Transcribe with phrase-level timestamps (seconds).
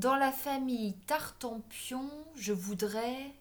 [0.00, 3.34] dans la famille Tartampion, je voudrais.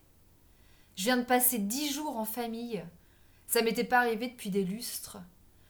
[0.98, 2.84] Je viens de passer dix jours en famille.
[3.48, 5.20] Ça m'était pas arrivé depuis des lustres.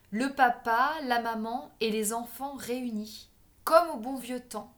[0.09, 3.29] Le papa, la maman et les enfants réunis,
[3.65, 4.73] comme au bon vieux temps.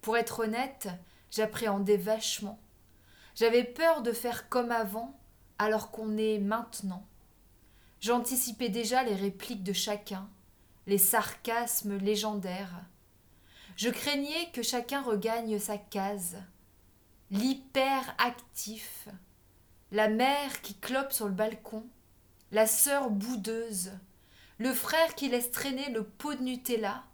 [0.00, 0.90] Pour être honnête,
[1.32, 2.60] j'appréhendais vachement.
[3.34, 5.18] J'avais peur de faire comme avant,
[5.58, 7.04] alors qu'on est maintenant.
[7.98, 10.28] J'anticipais déjà les répliques de chacun,
[10.86, 12.84] les sarcasmes légendaires.
[13.76, 16.38] Je craignais que chacun regagne sa case.
[17.30, 19.08] L'hyperactif,
[19.92, 21.84] la mère qui clope sur le balcon,
[22.52, 23.92] la sœur boudeuse,
[24.56, 27.04] le frère qui laisse traîner le pot de Nutella,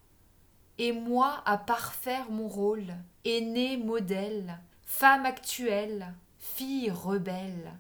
[0.79, 7.73] et moi à parfaire mon rôle, aînée modèle, femme actuelle, fille rebelle.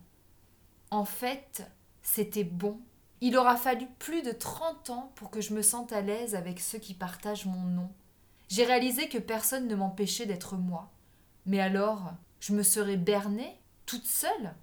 [0.90, 1.70] En fait,
[2.02, 2.80] c'était bon.
[3.20, 6.58] Il aura fallu plus de trente ans pour que je me sente à l'aise avec
[6.58, 7.92] ceux qui partagent mon nom.
[8.52, 10.90] J'ai réalisé que personne ne m'empêchait d'être moi.
[11.46, 14.54] Mais alors, je me serais bernée, toute seule?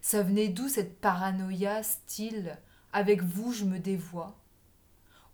[0.00, 2.56] Ça venait d'où cette paranoïa style
[2.94, 4.38] avec vous je me dévoie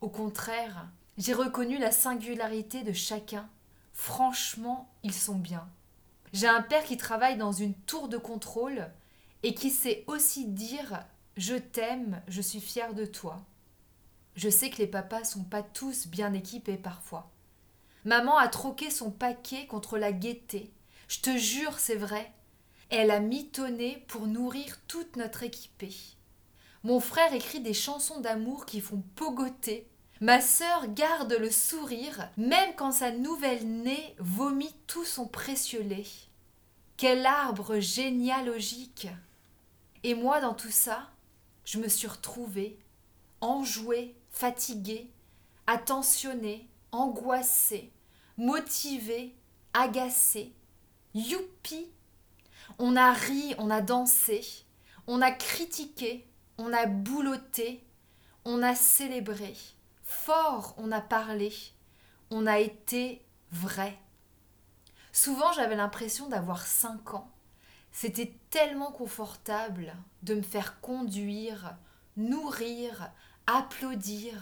[0.01, 3.49] Au contraire, j'ai reconnu la singularité de chacun.
[3.93, 5.69] Franchement, ils sont bien.
[6.33, 8.91] J'ai un père qui travaille dans une tour de contrôle
[9.45, 11.05] et qui sait aussi dire
[11.37, 13.47] Je t'aime, je suis fier de toi.
[14.35, 17.31] Je sais que les papas sont pas tous bien équipés parfois.
[18.07, 20.71] Maman a troqué son paquet contre la gaieté.
[21.09, 22.33] Je te jure, c'est vrai.
[22.89, 25.93] Elle a mitonné pour nourrir toute notre équipée.
[26.85, 29.89] Mon frère écrit des chansons d'amour qui font pogoter.
[30.21, 36.07] Ma sœur garde le sourire, même quand sa nouvelle née vomit tout son précieux lait.
[36.97, 39.09] Quel arbre généalogique
[40.05, 41.11] Et moi, dans tout ça,
[41.65, 42.79] je me suis retrouvée,
[43.41, 45.11] enjouée, fatiguée,
[45.67, 47.91] attentionnée, angoissée,
[48.37, 49.35] motivée,
[49.73, 50.53] agacée.
[51.15, 51.91] Youpi
[52.79, 54.45] On a ri, on a dansé,
[55.07, 57.85] on a critiqué, on a boulotté,
[58.45, 59.55] on a célébré.
[60.03, 61.53] Fort, on a parlé,
[62.31, 63.99] on a été vrai.
[65.13, 67.31] Souvent, j'avais l'impression d'avoir cinq ans.
[67.93, 71.77] C'était tellement confortable de me faire conduire,
[72.19, 73.11] nourrir,
[73.47, 74.35] applaudir.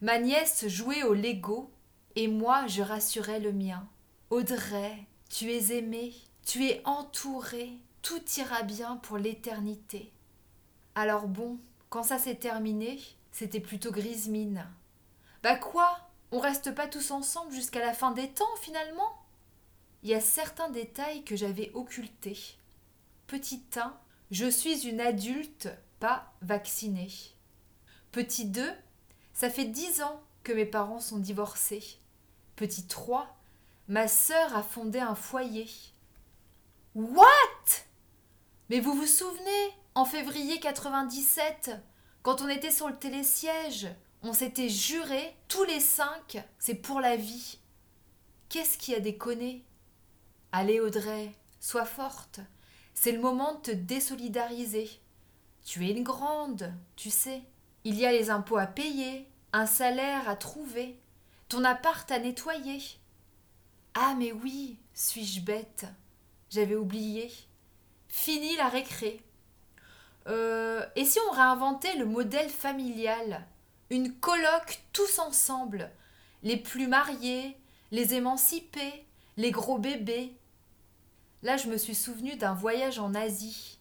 [0.00, 1.70] Ma nièce jouait au Lego
[2.16, 3.86] et moi je rassurais le mien.
[4.30, 10.12] Audrey, tu es aimée, tu es entourée, tout ira bien pour l'éternité.
[10.94, 11.58] Alors bon,
[11.90, 12.98] quand ça s'est terminé,
[13.30, 14.66] c'était plutôt grise mine.
[15.42, 19.22] Bah quoi On reste pas tous ensemble jusqu'à la fin des temps finalement?
[20.02, 22.56] Il y a certains détails que j'avais occultés.
[23.26, 23.94] Petit 1,
[24.30, 25.68] je suis une adulte
[26.00, 27.12] pas vaccinée.
[28.12, 28.72] Petit 2,
[29.34, 31.98] ça fait dix ans que mes parents sont divorcés.
[32.56, 33.36] Petit 3,
[33.88, 35.68] ma sœur a fondé un foyer.
[36.94, 37.26] What?
[38.70, 41.72] Mais vous vous souvenez, en février 97,
[42.22, 43.88] quand on était sur le télésiège,
[44.22, 47.58] on s'était juré, tous les cinq, c'est pour la vie.
[48.48, 49.62] Qu'est-ce qui a déconné?
[50.50, 52.40] Allez Audrey, sois forte.
[52.94, 54.88] C'est le moment de te désolidariser.
[55.62, 57.42] Tu es une grande, tu sais.
[57.84, 60.98] Il y a les impôts à payer, un salaire à trouver,
[61.48, 62.82] ton appart à nettoyer.
[63.94, 65.86] Ah mais oui, suis-je bête?
[66.50, 67.32] J'avais oublié.
[68.08, 69.22] Fini la récré.
[70.26, 73.46] Euh, et si on réinventait le modèle familial?
[73.90, 75.90] Une colloque tous ensemble,
[76.42, 77.56] les plus mariés,
[77.92, 79.04] les émancipés,
[79.36, 80.36] les gros bébés,
[81.42, 83.78] Là, je me suis souvenu d'un voyage en Asie.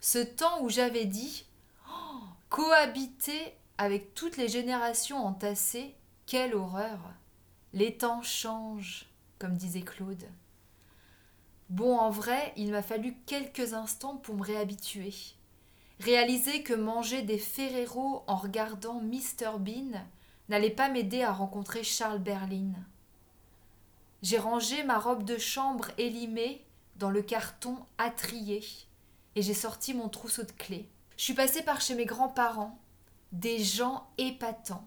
[0.00, 1.44] Ce temps où j'avais dit
[1.88, 5.94] oh, cohabiter avec toutes les générations entassées,
[6.30, 7.00] quelle horreur
[7.72, 9.06] Les temps changent,
[9.40, 10.28] comme disait Claude.
[11.70, 15.12] Bon, en vrai, il m'a fallu quelques instants pour me réhabituer.
[15.98, 20.04] Réaliser que manger des Ferrero en regardant Mr Bean
[20.48, 22.74] n'allait pas m'aider à rencontrer Charles Berlin.
[24.22, 26.64] J'ai rangé ma robe de chambre élimée
[26.94, 28.62] dans le carton attrié
[29.34, 30.88] et j'ai sorti mon trousseau de clés.
[31.16, 32.78] Je suis passée par chez mes grands-parents,
[33.32, 34.86] des gens épatants.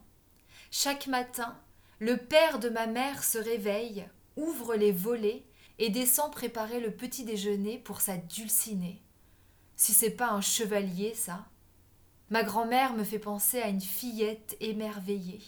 [0.75, 1.55] Chaque matin,
[1.99, 5.43] le père de ma mère se réveille, ouvre les volets
[5.77, 8.99] et descend préparer le petit déjeuner pour sa dulcinée.
[9.75, 11.45] Si c'est pas un chevalier, ça.
[12.31, 15.43] Ma grand-mère me fait penser à une fillette émerveillée.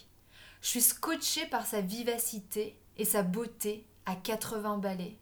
[0.62, 5.18] Je suis scotchée par sa vivacité et sa beauté à quatre-vingts balais.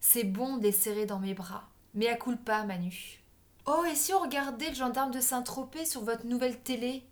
[0.00, 1.68] C'est bon de les serrer dans mes bras.
[1.94, 3.22] Mais à culpa, Manu.
[3.66, 7.04] Oh, et si on regardait le gendarme de Saint-Tropez sur votre nouvelle télé?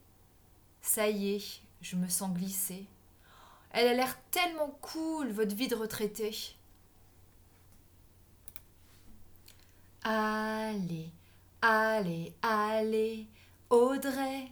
[0.81, 2.87] Ça y est, je me sens glisser.
[3.73, 6.35] Elle a l'air tellement cool, votre vie de retraité.
[10.05, 11.11] Allez,
[11.61, 13.27] allez, allez,
[13.71, 14.51] Audrey,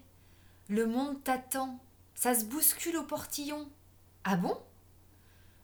[0.68, 1.80] le monde t'attend,
[2.14, 3.68] ça se bouscule au portillon.
[4.24, 4.56] Ah bon?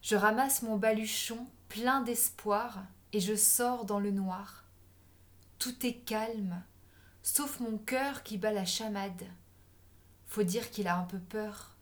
[0.03, 4.65] Je ramasse mon baluchon plein d'espoir et je sors dans le noir.
[5.59, 6.63] Tout est calme,
[7.23, 9.25] sauf mon cœur qui bat la chamade.
[10.27, 11.77] Faut dire qu'il a un peu peur.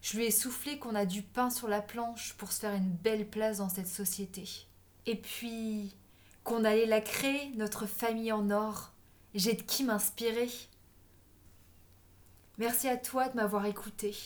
[0.00, 2.90] Je lui ai soufflé qu'on a du pain sur la planche pour se faire une
[2.90, 4.66] belle place dans cette société.
[5.06, 5.94] Et puis
[6.44, 8.92] qu'on allait la créer, notre famille en or.
[9.34, 10.48] J'ai de qui m'inspirer.
[12.56, 14.16] Merci à toi de m'avoir écouté.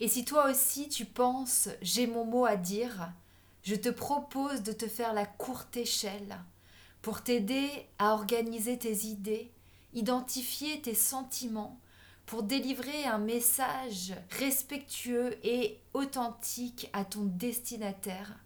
[0.00, 3.12] Et si toi aussi tu penses j'ai mon mot à dire,
[3.62, 6.38] je te propose de te faire la courte échelle
[7.02, 9.50] pour t'aider à organiser tes idées,
[9.94, 11.78] identifier tes sentiments,
[12.28, 18.38] pour délivrer un message respectueux et authentique à ton destinataire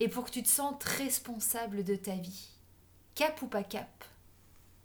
[0.00, 2.50] et pour que tu te sentes responsable de ta vie.
[3.14, 4.04] Cap ou pas cap?